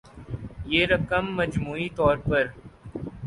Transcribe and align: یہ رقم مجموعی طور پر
یہ 0.65 0.85
رقم 0.85 1.25
مجموعی 1.35 1.87
طور 1.95 2.17
پر 2.25 2.43